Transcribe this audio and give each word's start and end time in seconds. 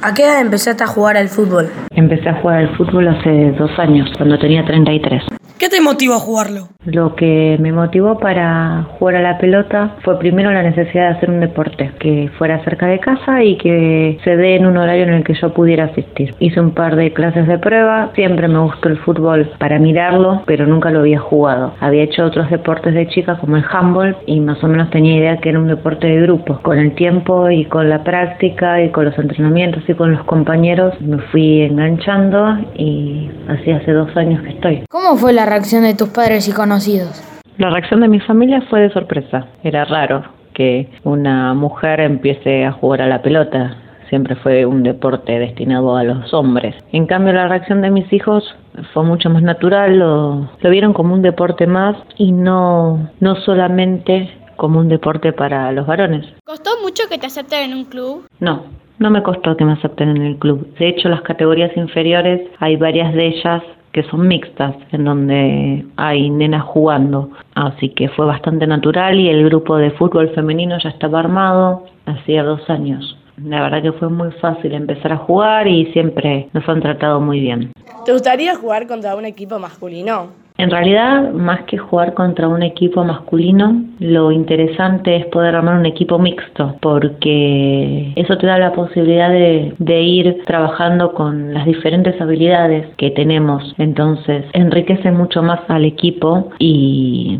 ¿A 0.00 0.14
qué 0.14 0.22
edad 0.22 0.40
empezaste 0.40 0.84
a 0.84 0.86
jugar 0.86 1.16
al 1.16 1.28
fútbol? 1.28 1.68
Empecé 1.90 2.28
a 2.28 2.40
jugar 2.40 2.58
al 2.58 2.76
fútbol 2.76 3.08
hace 3.08 3.50
dos 3.58 3.76
años, 3.80 4.08
cuando 4.16 4.38
tenía 4.38 4.64
33. 4.64 5.24
¿Qué 5.58 5.68
te 5.68 5.80
motivó 5.80 6.14
a 6.14 6.20
jugarlo? 6.20 6.68
Lo 6.84 7.16
que 7.16 7.56
me 7.58 7.72
motivó 7.72 8.20
para 8.20 8.86
jugar 8.96 9.16
a 9.16 9.22
la 9.22 9.38
pelota 9.38 9.96
fue 10.04 10.16
primero 10.20 10.52
la 10.52 10.62
necesidad 10.62 11.08
de 11.10 11.16
hacer 11.16 11.30
un 11.30 11.40
deporte 11.40 11.90
que 11.98 12.30
fuera 12.38 12.62
cerca 12.62 12.86
de 12.86 13.00
casa 13.00 13.42
y 13.42 13.58
que 13.58 14.20
se 14.22 14.36
dé 14.36 14.54
en 14.54 14.66
un 14.66 14.76
horario 14.76 15.02
en 15.02 15.14
el 15.14 15.24
que 15.24 15.34
yo 15.34 15.52
pudiera 15.52 15.86
asistir. 15.86 16.32
Hice 16.38 16.60
un 16.60 16.70
par 16.70 16.94
de 16.94 17.12
clases 17.12 17.48
de 17.48 17.58
prueba, 17.58 18.12
siempre 18.14 18.46
me 18.46 18.60
gustó 18.60 18.88
el 18.88 18.98
fútbol 18.98 19.50
para 19.58 19.80
mirarlo, 19.80 20.44
pero 20.46 20.64
nunca 20.64 20.92
lo 20.92 21.00
había 21.00 21.18
jugado. 21.18 21.74
Había 21.80 22.04
hecho 22.04 22.24
otros 22.24 22.48
deportes 22.50 22.94
de 22.94 23.08
chica 23.08 23.36
como 23.38 23.56
el 23.56 23.64
handball 23.68 24.16
y 24.26 24.38
más 24.38 24.62
o 24.62 24.68
menos 24.68 24.90
tenía 24.90 25.16
idea 25.16 25.38
que 25.38 25.48
era 25.48 25.58
un 25.58 25.66
deporte 25.66 26.06
de 26.06 26.22
grupo. 26.22 26.60
Con 26.62 26.78
el 26.78 26.94
tiempo 26.94 27.50
y 27.50 27.64
con 27.64 27.90
la 27.90 28.04
práctica 28.04 28.80
y 28.80 28.90
con 28.90 29.06
los 29.06 29.18
entrenamientos 29.18 29.82
y 29.88 29.94
con 29.94 30.12
los 30.12 30.22
compañeros 30.24 30.94
me 31.00 31.18
fui 31.32 31.62
enganchando 31.62 32.58
y 32.76 33.28
así 33.48 33.72
hace 33.72 33.90
dos 33.90 34.16
años 34.16 34.40
que 34.42 34.50
estoy. 34.50 34.84
¿Cómo 34.88 35.16
fue 35.16 35.32
la 35.32 35.47
reacción 35.48 35.82
de 35.82 35.94
tus 35.94 36.08
padres 36.08 36.48
y 36.48 36.52
conocidos? 36.52 37.22
La 37.56 37.70
reacción 37.70 38.00
de 38.00 38.08
mi 38.08 38.20
familia 38.20 38.62
fue 38.70 38.80
de 38.82 38.90
sorpresa. 38.90 39.46
Era 39.62 39.84
raro 39.84 40.24
que 40.54 40.88
una 41.04 41.54
mujer 41.54 42.00
empiece 42.00 42.64
a 42.64 42.72
jugar 42.72 43.02
a 43.02 43.06
la 43.06 43.22
pelota. 43.22 43.76
Siempre 44.08 44.36
fue 44.36 44.64
un 44.64 44.82
deporte 44.82 45.38
destinado 45.38 45.96
a 45.96 46.04
los 46.04 46.32
hombres. 46.32 46.74
En 46.92 47.06
cambio, 47.06 47.32
la 47.32 47.48
reacción 47.48 47.82
de 47.82 47.90
mis 47.90 48.12
hijos 48.12 48.44
fue 48.92 49.04
mucho 49.04 49.28
más 49.28 49.42
natural. 49.42 49.98
Lo, 49.98 50.50
lo 50.60 50.70
vieron 50.70 50.92
como 50.92 51.14
un 51.14 51.22
deporte 51.22 51.66
más 51.66 51.96
y 52.16 52.32
no, 52.32 53.10
no 53.20 53.36
solamente 53.36 54.30
como 54.56 54.80
un 54.80 54.88
deporte 54.88 55.32
para 55.32 55.70
los 55.72 55.86
varones. 55.86 56.26
¿Costó 56.44 56.70
mucho 56.82 57.04
que 57.08 57.18
te 57.18 57.26
acepten 57.26 57.70
en 57.70 57.76
un 57.76 57.84
club? 57.84 58.26
No, 58.40 58.64
no 58.98 59.10
me 59.10 59.22
costó 59.22 59.56
que 59.56 59.64
me 59.64 59.72
acepten 59.72 60.10
en 60.10 60.22
el 60.22 60.36
club. 60.36 60.74
De 60.78 60.88
hecho, 60.88 61.08
las 61.08 61.22
categorías 61.22 61.76
inferiores 61.76 62.40
hay 62.58 62.76
varias 62.76 63.14
de 63.14 63.26
ellas 63.28 63.62
que 63.92 64.02
son 64.04 64.28
mixtas, 64.28 64.74
en 64.92 65.04
donde 65.04 65.84
hay 65.96 66.30
nenas 66.30 66.64
jugando. 66.64 67.30
Así 67.54 67.90
que 67.90 68.08
fue 68.08 68.26
bastante 68.26 68.66
natural 68.66 69.18
y 69.18 69.28
el 69.28 69.44
grupo 69.44 69.76
de 69.76 69.90
fútbol 69.92 70.30
femenino 70.34 70.76
ya 70.82 70.90
estaba 70.90 71.20
armado 71.20 71.84
hacía 72.06 72.42
dos 72.42 72.68
años. 72.68 73.16
La 73.44 73.62
verdad 73.62 73.82
que 73.82 73.92
fue 73.92 74.08
muy 74.08 74.32
fácil 74.32 74.74
empezar 74.74 75.12
a 75.12 75.16
jugar 75.16 75.68
y 75.68 75.86
siempre 75.92 76.48
nos 76.52 76.68
han 76.68 76.80
tratado 76.80 77.20
muy 77.20 77.40
bien. 77.40 77.72
¿Te 78.04 78.12
gustaría 78.12 78.56
jugar 78.56 78.86
contra 78.86 79.14
un 79.14 79.24
equipo 79.24 79.58
masculino? 79.58 80.30
En 80.58 80.72
realidad, 80.72 81.32
más 81.34 81.62
que 81.66 81.78
jugar 81.78 82.14
contra 82.14 82.48
un 82.48 82.64
equipo 82.64 83.04
masculino, 83.04 83.80
lo 84.00 84.32
interesante 84.32 85.14
es 85.14 85.26
poder 85.26 85.54
armar 85.54 85.78
un 85.78 85.86
equipo 85.86 86.18
mixto, 86.18 86.74
porque 86.82 88.12
eso 88.16 88.36
te 88.38 88.48
da 88.48 88.58
la 88.58 88.72
posibilidad 88.72 89.30
de, 89.30 90.02
ir 90.02 90.42
trabajando 90.46 91.12
con 91.14 91.54
las 91.54 91.64
diferentes 91.64 92.20
habilidades 92.20 92.88
que 92.96 93.12
tenemos. 93.12 93.72
Entonces, 93.78 94.46
enriquece 94.52 95.12
mucho 95.12 95.44
más 95.44 95.60
al 95.68 95.84
equipo 95.84 96.50
y 96.58 97.38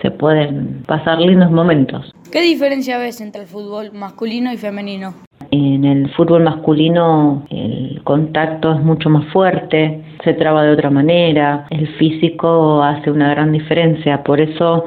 se 0.00 0.12
pueden 0.12 0.84
pasar 0.86 1.20
lindos 1.20 1.50
momentos. 1.50 2.12
¿Qué 2.30 2.40
diferencia 2.40 2.98
ves 2.98 3.20
entre 3.20 3.42
el 3.42 3.48
fútbol 3.48 3.90
masculino 3.92 4.52
y 4.52 4.56
femenino? 4.56 5.14
En 5.50 5.84
el 5.84 6.08
fútbol 6.12 6.44
masculino 6.44 7.44
el 7.50 8.00
contacto 8.04 8.72
es 8.72 8.80
mucho 8.80 9.10
más 9.10 9.26
fuerte, 9.32 10.04
se 10.24 10.34
traba 10.34 10.62
de 10.62 10.72
otra 10.72 10.90
manera, 10.90 11.66
el 11.70 11.88
físico 11.96 12.82
hace 12.82 13.10
una 13.10 13.30
gran 13.30 13.52
diferencia, 13.52 14.22
por 14.22 14.40
eso 14.40 14.84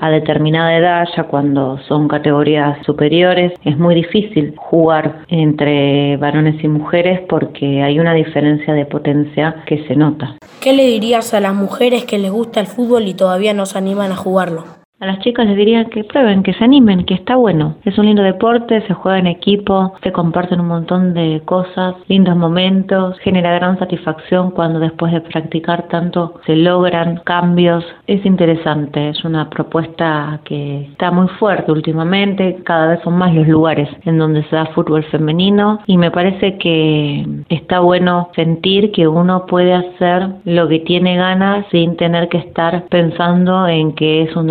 a 0.00 0.10
determinada 0.10 0.76
edad, 0.76 1.08
ya 1.16 1.24
cuando 1.24 1.78
son 1.86 2.08
categorías 2.08 2.84
superiores, 2.84 3.52
es 3.64 3.78
muy 3.78 3.94
difícil 3.94 4.54
jugar 4.56 5.24
entre 5.28 6.16
varones 6.16 6.62
y 6.62 6.68
mujeres 6.68 7.20
porque 7.28 7.82
hay 7.82 7.98
una 8.00 8.14
diferencia 8.14 8.74
de 8.74 8.86
potencia 8.86 9.62
que 9.66 9.86
se 9.86 9.94
nota. 9.94 10.36
¿Qué 10.60 10.72
le 10.72 10.86
dirías 10.86 11.32
a 11.34 11.40
las 11.40 11.54
mujeres 11.54 12.04
que 12.04 12.18
les 12.18 12.32
gusta 12.32 12.60
el 12.60 12.66
fútbol 12.66 13.06
y 13.06 13.14
todavía 13.14 13.54
no 13.54 13.66
se 13.66 13.78
animan 13.78 14.12
a 14.12 14.16
jugarlo? 14.16 14.83
A 15.04 15.06
las 15.06 15.18
chicas 15.18 15.46
les 15.46 15.58
diría 15.58 15.84
que 15.84 16.02
prueben, 16.02 16.42
que 16.42 16.54
se 16.54 16.64
animen, 16.64 17.04
que 17.04 17.12
está 17.12 17.36
bueno. 17.36 17.74
Es 17.84 17.98
un 17.98 18.06
lindo 18.06 18.22
deporte, 18.22 18.80
se 18.86 18.94
juega 18.94 19.18
en 19.18 19.26
equipo, 19.26 19.92
se 20.02 20.12
comparten 20.12 20.60
un 20.60 20.68
montón 20.68 21.12
de 21.12 21.42
cosas, 21.44 21.96
lindos 22.08 22.34
momentos, 22.34 23.18
genera 23.18 23.52
gran 23.52 23.78
satisfacción 23.78 24.52
cuando 24.52 24.78
después 24.78 25.12
de 25.12 25.20
practicar 25.20 25.88
tanto 25.88 26.40
se 26.46 26.56
logran 26.56 27.20
cambios. 27.22 27.84
Es 28.06 28.24
interesante, 28.24 29.10
es 29.10 29.22
una 29.26 29.50
propuesta 29.50 30.40
que 30.42 30.86
está 30.92 31.10
muy 31.10 31.28
fuerte 31.38 31.70
últimamente, 31.70 32.60
cada 32.64 32.86
vez 32.86 33.00
son 33.04 33.18
más 33.18 33.34
los 33.34 33.46
lugares 33.46 33.90
en 34.06 34.16
donde 34.16 34.42
se 34.44 34.56
da 34.56 34.64
fútbol 34.68 35.04
femenino 35.04 35.80
y 35.86 35.98
me 35.98 36.12
parece 36.12 36.56
que 36.56 37.26
está 37.50 37.80
bueno 37.80 38.30
sentir 38.34 38.90
que 38.90 39.06
uno 39.06 39.44
puede 39.44 39.74
hacer 39.74 40.28
lo 40.46 40.66
que 40.66 40.78
tiene 40.78 41.18
ganas 41.18 41.66
sin 41.70 41.94
tener 41.98 42.30
que 42.30 42.38
estar 42.38 42.84
pensando 42.88 43.68
en 43.68 43.92
que 43.92 44.22
es 44.22 44.34
un 44.34 44.46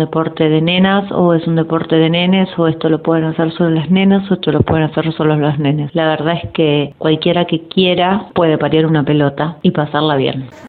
de 0.48 0.60
nenas 0.60 1.10
o 1.12 1.34
es 1.34 1.46
un 1.46 1.56
deporte 1.56 1.96
de 1.96 2.10
nenes 2.10 2.48
o 2.58 2.66
esto 2.68 2.88
lo 2.88 3.02
pueden 3.02 3.24
hacer 3.24 3.52
solo 3.52 3.70
las 3.70 3.90
nenas 3.90 4.30
o 4.30 4.34
esto 4.34 4.52
lo 4.52 4.60
pueden 4.60 4.84
hacer 4.84 5.12
solo 5.12 5.36
los 5.36 5.58
nenes. 5.58 5.94
La 5.94 6.06
verdad 6.06 6.38
es 6.42 6.50
que 6.50 6.94
cualquiera 6.98 7.44
que 7.46 7.68
quiera 7.68 8.26
puede 8.34 8.58
parir 8.58 8.86
una 8.86 9.04
pelota 9.04 9.56
y 9.62 9.70
pasarla 9.70 10.16
bien. 10.16 10.46